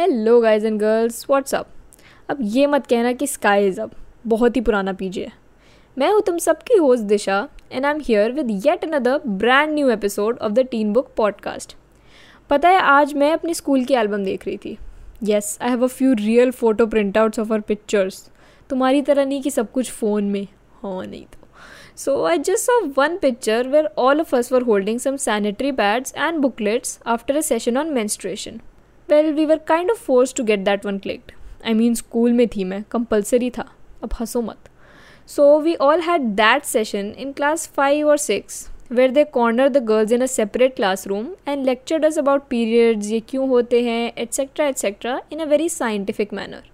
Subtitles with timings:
[0.00, 1.66] Hello guys and girls what's up
[2.30, 3.90] अब ये मत कहना कि स्काई इज़ अब
[4.26, 5.32] बहुत ही पुराना पीजे है।
[5.96, 7.36] मैं हूँ तुम सबकी host Disha
[7.72, 11.74] and I am here with yet another brand new episode of the Teen Book podcast
[12.50, 14.76] पता है, आज मैं अपनी स्कूल की एल्बम देख रही थी।
[15.24, 16.86] Yes I have a few real photo
[17.18, 18.24] printouts of our pictures
[18.70, 20.46] तुम्हारी तरह नहीं कि सब कुछ फ़ोन में।
[20.82, 21.38] हाँ नहीं तो।
[22.00, 26.14] So, I just saw one picture where all of us were holding some sanitary pads
[26.26, 28.60] and booklets after a session on menstruation.
[29.10, 31.32] Well we were kind of forced to get that one clicked
[31.66, 33.64] I mean school में थी मैं compulsory था,
[34.02, 34.68] अब हंसो मत।
[35.28, 39.84] So we all had that session in class five और six where they corner the
[39.84, 40.74] girls in a separate
[41.06, 45.68] classroom and lecture does about periods ये क्यों होते हैं etcetera etcetera in a very
[45.68, 46.68] scientific manner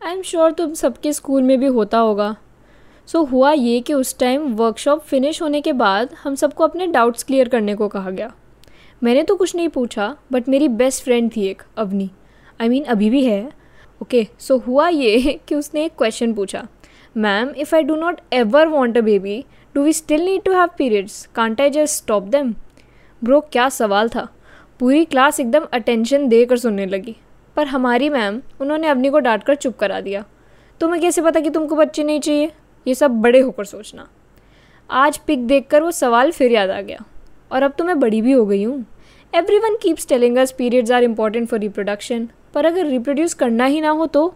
[0.00, 2.34] I am sure तुम सबके school में भी होता होगा।
[3.06, 6.86] सो so, हुआ ये कि उस टाइम वर्कशॉप फिनिश होने के बाद हम सबको अपने
[6.86, 8.32] डाउट्स क्लियर करने को कहा गया।
[9.02, 12.10] मैंने तो कुछ नहीं पूछा बट मेरी बेस्ट फ्रेंड थी एक Avni.
[12.60, 13.52] I I mean mean, अभी भी है।
[14.02, 16.66] ओके okay, सो so हुआ ये कि उसने एक क्वेश्चन पूछा।
[17.16, 20.68] Ma'am if I do not ever want a baby do we still need to have
[20.78, 22.54] periods can't I just stop them
[23.24, 24.28] bro क्या सवाल था?
[24.80, 27.16] पूरी क्लास एकदम अटेंशन देकर सुनने लगी।
[27.56, 30.24] पर हमारी मैम उन्होंने अवनी को डांट कर चुप करा दिया।
[30.80, 32.52] तुम्हें कैसे पता कि तुमको बच्चे नहीं चाहिए?
[32.86, 34.08] ये सब बड़े होकर सोचना।
[34.90, 37.04] आज पिक देखकर वो सवाल फिर याद आ गया।
[37.52, 38.84] और अब तो मैं बड़ी भी हो गई हूँ।
[39.34, 43.80] Every one keeps telling us periods are important for reproduction पर अगर रिप्रोड्यूस करना ही
[43.80, 44.34] ना हो तो?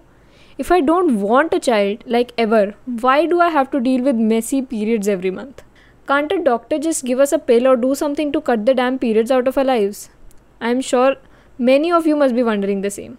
[0.60, 4.14] If I don't want a child like ever why do I have to deal with
[4.14, 5.64] messy periods every month
[6.08, 8.96] can't a doctor just give us a pill और do something to cut the damn
[8.96, 9.94] periods out of a live
[10.62, 11.20] I am sure
[11.58, 13.16] Many of you must be wondering the same.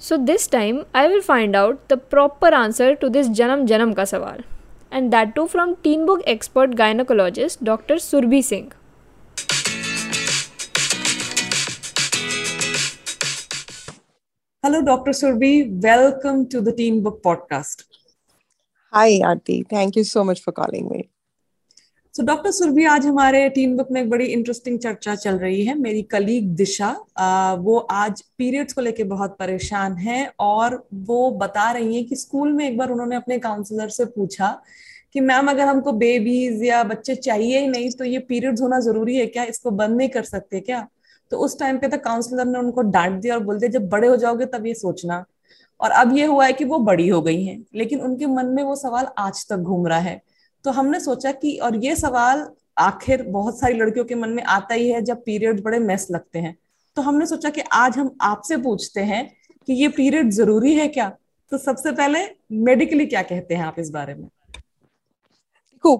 [0.00, 4.04] So this time, I will find out the proper answer to this Janam Janam ka
[4.10, 4.44] sawal.
[4.90, 7.94] And that too from teen book expert gynecologist Dr.
[7.96, 8.72] Surbhi Singh.
[14.62, 15.12] Hello, Dr.
[15.12, 15.80] Surbhi.
[15.82, 17.84] Welcome to the Teen Book Podcast.
[18.92, 19.66] Hi, Aarti.
[19.68, 21.08] Thank you so much for calling me.
[22.14, 25.74] So doctor Surbhi आज हमारे team book में एक बड़ी interesting चर्चा चल रही है।
[25.78, 31.70] मेरी कलीग दिशा आ, वो आज पीरियड्स को लेके बहुत परेशान है और वो बता
[31.72, 34.50] रही है कि स्कूल में एक बार उन्होंने अपने काउंसलर से पूछा
[35.14, 39.16] कि मैम अगर हमको बेबीज या बच्चे चाहिए ही नहीं तो ये पीरियड्स होना ज़रूरी
[39.16, 39.44] है क्या?
[39.44, 40.86] इसको बंद नहीं कर सकते क्या?
[41.32, 44.08] तो उस टाइम पे तो काउंसलर ने उनको डांट दिया और बोल दिया जब बड़े
[44.08, 45.24] हो जाओगे तब ये सोचना।
[45.80, 48.62] और अब ये हुआ है कि वो बड़ी हो गई हैं लेकिन उनके मन में
[48.62, 50.20] वो सवाल आज तक घूम रहा है।
[50.64, 52.46] तो हमने सोचा कि, और ये सवाल
[52.78, 56.38] आखिर बहुत सारी लड़कियों के मन में आता ही है जब पीरियड बड़े मेस लगते
[56.38, 56.56] हैं।
[56.96, 59.24] तो हमने सोचा कि आज हम आपसे पूछते हैं
[59.68, 61.08] कि ये पीरियड ज़रूरी है क्या?
[61.52, 62.18] तो सबसे पहले
[62.64, 64.28] मेडिकली क्या कहते हैं आप इस बारे में?
[65.72, 65.94] देखो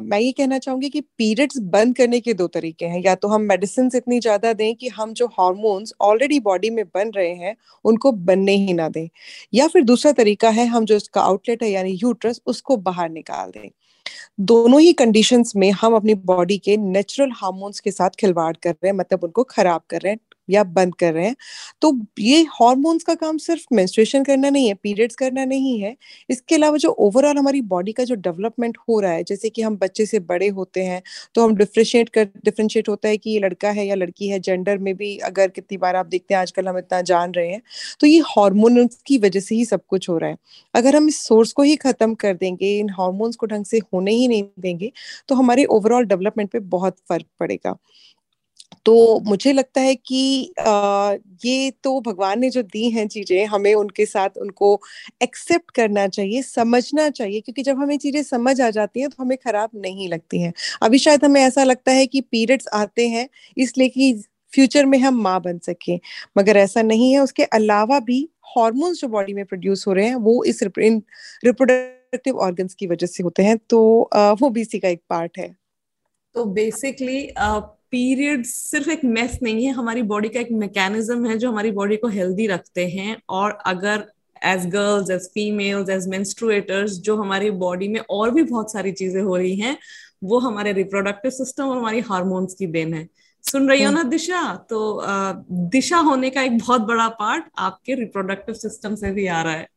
[0.00, 3.42] मैं ये कहना चाहूँगी कि पीरियड्स बंद करने के दो तरीके हैं। या तो हम
[3.42, 7.54] मेडिसिन इतनी ज़्यादा दें कि हम जो हार्मोन्स ऑलरेडी बॉडी में बन रहे हैं,
[7.84, 9.08] उनको बनने ही ना दें।
[9.54, 13.50] या फिर दूसरा तरीका है, हम जो इसका आउटलेट है, यानी यूट्रस उसको बाहर निकाल
[13.50, 13.68] दें।
[14.40, 18.88] दोनों ही कंडीशंस में हम अपनी बॉडी के नेचुरल हार्मोन्स के साथ खिलवाड़ कर रहे
[18.88, 21.36] हैं मतलब उनको खराब कर रहे हैं। या बंद कर रहे हैं।
[21.82, 25.94] तो ये हार्मोन्स का काम सिर्फ़ मेंस्ट्रुएशन करना नहीं है पीरियड्स करना नहीं है।
[26.30, 29.76] इसके अलावा जो ओवरऑल हमारी बॉडी का जो डेवलपमेंट हो रहा है, जैसे कि हम
[29.78, 31.02] बच्चे से बड़े होते हैं
[31.34, 34.78] तो हम डिफ्रेंशिएट कर डिफ्रेंशिएट होता है कि ये लड़का है या लड़की है जेंडर
[34.80, 37.60] में भी अगर कितनी बार आप देखते हैं, आजकल हम इतना जान रहे हैं।
[38.00, 40.36] तो ये हार्मोन की वजह से ही सब कुछ हो रहा है।
[40.74, 44.12] अगर हम इस सोर्स को ही खत्म कर देंगे, इन हार्मोन्स को ढंग से होने
[44.12, 44.90] ही नहीं देंगे
[45.28, 47.76] तो हमारे ओवरऑल डेवलपमेंट पे बहुत फ़र्क पड़ेगा।
[48.86, 53.74] तो मुझे लगता है कि आ, ये तो भगवान ने जो दी हैं चीज़ें हमें
[53.74, 54.80] उनके साथ उनको
[55.22, 59.36] एक्सेप्ट करना चाहिए समझना चाहिए क्योंकि जब हमें चीज़ें समझ आ जाती हैं तो हमें
[59.38, 60.52] खराब नहीं लगती हैं।
[60.82, 64.12] अभी शायद हमें ऐसा लगता है कि पीरियड्स आते हैं इसलिए कि
[64.52, 65.96] फ्यूचर में हम माँ बन सके
[66.38, 70.14] मगर ऐसा नहीं है। उसके अलावा भी हॉर्मोन्स जो बॉडी में प्रोड्यूस हो रहे हैं
[70.16, 73.80] वो इस रिप्रोडक्टिव ऑर्गन्स की वजह से होते हैं तो
[74.14, 75.54] वो इसी का एक पार्ट है।
[76.34, 77.26] तो बेसिकली
[77.92, 81.96] पीरियड सिर्फ़ एक मेस नहीं है हमारी बॉडी का एक मैकेनिज्म है जो हमारी बॉडी
[81.96, 84.04] को हेल्दी रखते हैं। और अगर
[84.46, 89.22] as girls as females as menstruators जो हमारी बॉडी में और भी बहुत सारी चीज़ें
[89.22, 89.76] हो रही हैं
[90.24, 93.08] वो हमारे रिप्रोडक्टिव सिस्टम और हमारी हार्मोन्स की देन है।
[93.44, 94.42] सुन रही हो ना दिशा?
[94.70, 95.02] तो
[95.70, 99.68] दिशा होने का एक बहुत बड़ा पार्ट आपके रिप्रोडक्टिव सिस्टम से भी आ रहा है।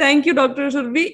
[0.00, 1.04] थैंक यू डॉक्टर सुरभि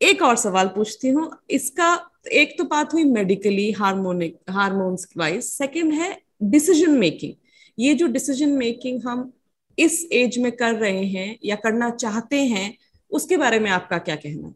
[0.00, 1.94] एक और सवाल पूछती हूँ। इसका
[2.32, 7.32] एक तो बात हुई medically harmonic hormones wise second है डिसीज़न मेकिंग
[7.78, 9.32] ये जो डिसीज़न मेकिंग हम
[9.78, 12.78] इस एज में कर रहे हैं या करना चाहते हैं,
[13.10, 14.54] उसके बारे में आपका क्या कहना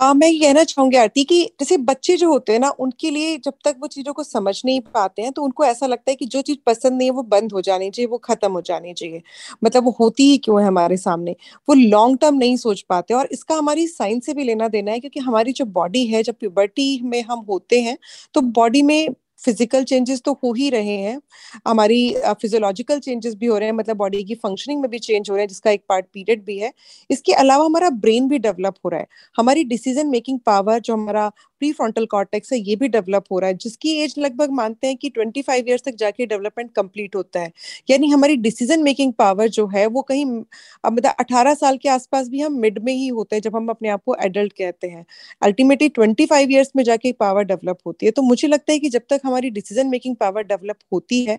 [0.00, 3.36] आ, मैं ये कहना चाहूँगी आरती कि जैसे बच्चे जो होते हैं ना उनके लिए
[3.38, 6.26] जब तक वो चीज़ों को समझ नहीं पाते हैं तो उनको ऐसा लगता है कि
[6.26, 9.22] जो चीज़ पसंद नहीं है वो बंद हो जानी चाहिए वो खत्म हो जानी चाहिए।
[9.62, 11.36] मतलब वो होती ही क्यों है हमारे सामने?
[11.68, 15.00] वो लॉन्ग टर्म नहीं सोच पाते और इसका हमारी साइंस से भी लेना देना है
[15.00, 17.96] क्योंकि हमारी जो बॉडी है जब प्यूबर्टी में हम होते हैं
[18.34, 19.08] तो बॉडी में
[19.44, 21.20] फ़िज़िकल चेंजेस तो हो ही रहे हैं।
[21.68, 22.00] हमारी
[22.32, 25.42] फिजियोलॉजिकल चेंजेस भी हो रहे हैं मतलब बॉडी की फंक्शनिंग में भी चेंज हो रहे
[25.42, 26.72] हैं, जिसका एक पार्ट पीरियड भी है।
[27.10, 29.06] इसके अलावा हमारा ब्रेन भी डेवलप हो रहा है।
[29.36, 33.48] हमारी डिसीज़न मेकिंग पावर जो हमारा प्री फ्रंटल कॉर्टेक्स है ये भी डेवलप हो रहा
[33.50, 37.40] है जिसकी एज लगभग मानते हैं कि ट्वेंटी फाइव ईयर्स तक जाके डेवलपमेंट कंप्लीट होता
[37.40, 37.52] है।
[37.90, 42.40] यानी हमारी डिसीज़न मेकिंग पावर जो है वो कहीं मतलब अठारह साल के आसपास भी
[42.40, 45.04] हम मिड में ही होते हैं जब हम अपने आप को एडल्ट कहते हैं।
[45.42, 48.88] अल्टीमेटली ट्वेंटी फाइव ईयर्स में जाके पावर डेवलप होती है। तो मुझे लगता है कि
[48.90, 51.38] जब तक हमारी डिसीज़न मेकिंग पावर डेवलप होती है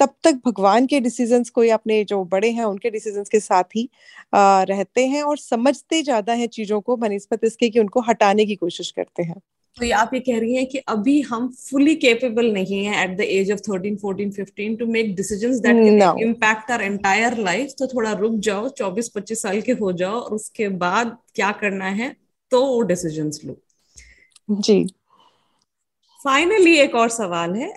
[0.00, 3.64] तब तक भगवान के डिसीजंस को या अपने जो बड़े हैं उनके डिसीजंस के साथ
[3.76, 3.88] ही
[4.34, 8.54] आ, रहते हैं और समझते ज़्यादा हैं चीज़ों को बनस्पत इसके कि उनको हटाने की
[8.56, 9.40] कोशिश करते हैं।
[9.76, 13.16] तो ये आप ये कह रही हैं कि अभी हम फुली केपेबल नहीं है at
[13.16, 15.76] the age of 13 14 15 to make decision that
[16.22, 20.34] impact our entire life तो थोड़ा रुक जाओ 24 25 साल के हो जाओ और
[20.34, 22.16] उसके बाद क्या करना है
[22.50, 23.56] तो वो डिसीज़न लो।
[24.48, 24.84] जी।
[26.24, 27.72] फाइनली एक और सवाल है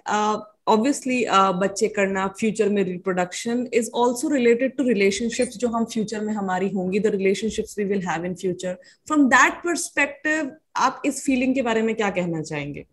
[0.68, 6.22] ऑब्वियसली uh, बच्चे करना फ्यूचर में reproduction is also related to relationship जो हम फ्यूचर
[6.22, 8.74] में हमारी होंगी the relationships we will have in future
[9.08, 12.86] from that perspective आप इस फीलिंग के बारे में क्या कहना चाहेंगे?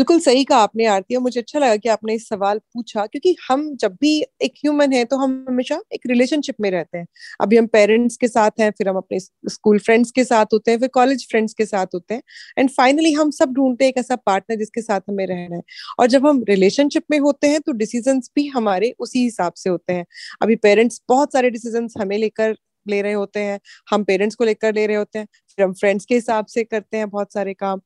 [0.00, 3.34] बिल्कुल सही कहा आपने आरती, और मुझे अच्छा लगा कि आपने इस सवाल पूछा, क्योंकि
[3.48, 4.12] हम जब भी
[4.42, 7.06] एक ह्यूमन है तो हम हमेशा एक रिलेशनशिप में रहते हैं।
[7.40, 10.78] अभी हम पेरेंट्स के साथ हैं, फिर हम अपने स्कूल फ्रेंड्स के साथ होते हैं,
[10.78, 12.22] फिर कॉलेज फ्रेंड्स के साथ होते हैं
[12.58, 15.62] एंड फाइनली हम सब ढूंढते हैं एक ऐसा पार्टनर जिसके साथ हमें रहना है।
[16.00, 19.92] और जब हम रिलेशनशिप में होते हैं तो डिसीज़न भी हमारे उसी हिसाब से होते
[19.92, 20.04] हैं।
[20.42, 22.56] अभी पेरेंट्स बहुत सारे डिसीज़न हमें लेकर
[22.86, 23.58] ले रहे होते हैं,
[23.88, 25.26] हम पेरेंट्स को लेकर ले रहे होते हैं,
[25.58, 27.80] फिर हम फ्रेंड्स के हिसाब से करते हैं बहुत सारे काम।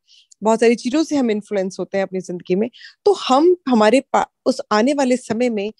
[0.45, 2.69] बहुत सारी चीज़ों से हम इन्फ्लुएंस होते हैं अपनी ज़िंदगी में।
[3.07, 4.03] तो हम, हमारे
[4.47, 5.71] उस आने वाले समय में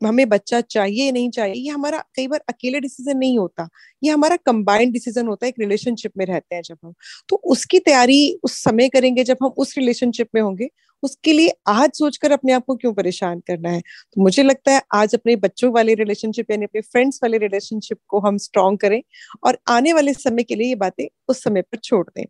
[0.00, 3.68] हमें बच्चा चाहिए नहीं चाहिए, ये हमारा कई बार अकेले डिसीज़न नहीं होता।
[4.02, 6.92] ये हमारा कंबाइंड डिसीज़न होता है, एक रिलेशनशिप में रहते हैं जब हम।
[7.28, 10.68] तो उसकी तैयारी उस समय करेंगे जब हम उस रिलेशनशिप में होंगे।
[11.02, 13.80] उसके लिए आज सोचकर अपने आप को क्यों परेशान करना है?
[13.80, 18.20] तो मुझे लगता है आज अपने बच्चों वाले रिलेशनशिप यानी अपने फ्रेंड्स वाले रिलेशनशिप को
[18.20, 19.00] हम स्ट्रॉन्ग करें
[19.44, 22.24] और आने वाले समय के लिए ये बातें उस समय पर छोड़ दें।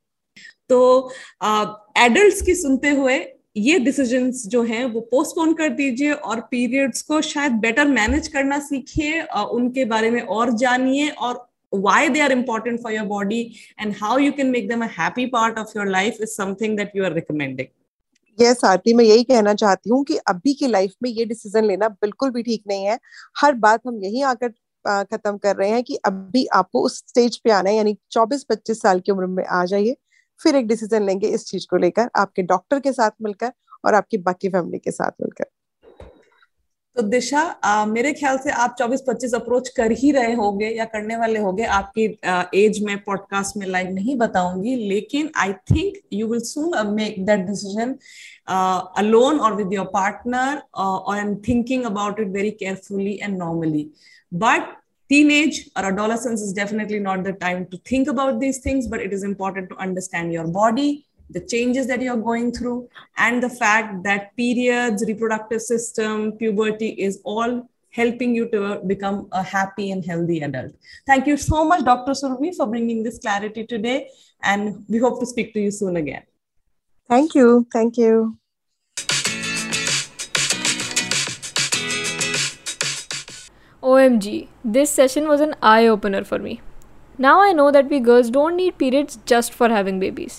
[0.68, 1.10] तो
[1.46, 3.18] एडल्ट की सुनते हुए
[3.56, 8.58] ये डिसीजंस जो हैं, वो पोस्टपोन कर दीजिए और पीरियड्स को शायद बेटर मैनेज करना
[8.60, 13.38] सीखिए उनके बारे में और जानिए और why they are important for your body
[13.78, 16.94] and how you can make them a happy part of your life is something that
[16.94, 17.66] you are recommending.
[18.38, 21.88] Yes Aarti मैं यही कहना चाहती हूँ कि अभी की लाइफ में ये डिसीज़न लेना
[21.88, 22.98] बिल्कुल भी ठीक नहीं है।
[23.40, 24.48] हर बात हम यही आकर
[25.04, 29.00] खत्म कर रहे हैं कि अभी आपको उस स्टेज पे आना है, यानी 24-25 साल
[29.00, 29.96] की उम्र में आ जाइए।
[30.40, 33.52] फिर एक डिसीज़न लेंगे इस चीज़ को लेकर आपके डॉक्टर के साथ मिलकर
[33.84, 35.46] और आपकी बाकी फैमिली के साथ मिलकर।
[36.96, 41.16] तो दिशा आ, मेरे ख्याल से आप 24-25 अप्रोच कर ही रहे होंगे या करने
[41.16, 42.04] वाले होंगे। आपकी
[42.54, 47.46] एज में पॉडकास्ट में लाइव नहीं बताऊँगी लेकिन I think you will soon make that
[47.46, 47.94] decision
[48.98, 53.90] alone और विद योर पार्टनर और am thinking about it very carefully and normally
[54.32, 54.74] but
[55.08, 59.12] teenage or adolescence is definitely not the time to think about these things but it
[59.12, 64.02] is important to understand your body the changes that you're going through and the fact
[64.02, 70.40] that periods reproductive system puberty is all helping you to become a happy and healthy
[70.40, 70.72] adult.
[71.06, 74.08] Thank you so much dr survi for bringing this clarity today
[74.42, 76.22] and we hope to speak to you soon again.
[77.08, 77.66] Thank you.
[77.72, 78.38] Thank you
[83.88, 86.60] OMG, this session was an eye opener for me.
[87.18, 90.34] Now I know that we girls don't need periods just for having babies.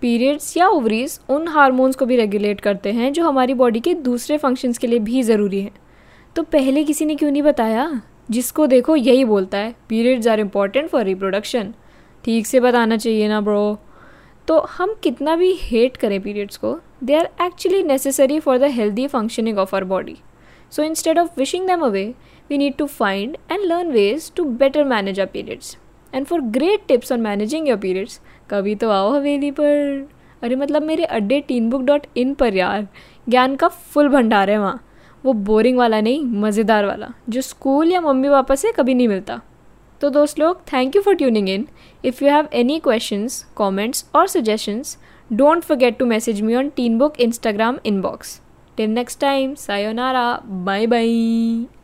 [0.00, 4.38] Periods या ovaries उन hormones को भी regulate करते हैं जो हमारी body के दूसरे
[4.38, 5.72] फ़ंक्शंस के लिए भी ज़रूरी हैं।
[6.36, 8.02] तो पहले किसी ने क्यों नहीं बताया?
[8.30, 11.74] जिसको देखो यही बोलता है periods are important for reproduction
[12.24, 13.78] ठीक से बताना चाहिए ना ब्रो
[14.48, 19.06] तो हम कितना भी हेट करें पीरियड्स को they are actually necessary for the healthy
[19.06, 20.16] functioning of our body
[20.70, 22.14] so instead of wishing them away
[22.50, 25.76] we need to find and learn ways to better manage our periods.
[26.12, 30.08] And for great tips on managing your periods, कभी तो आओ हवेली पर
[30.42, 32.86] अरे मतलब मेरे अड्डे tin book dot in पर यार
[33.28, 34.80] ज्ञान का फुल भंडार है वहाँ
[35.24, 39.40] वो बोरिंग वाला नहीं मज़ेदार वाला जो स्कूल या मम्मी पापा से कभी नहीं मिलता
[40.00, 41.66] तो दोस्त लोग thank you for tuning in
[42.04, 44.96] if you have any questions comments और suggestions
[45.30, 48.40] don't forget to message me on Teen Book Instagram inbox
[48.76, 51.77] till next time sayonara bye bye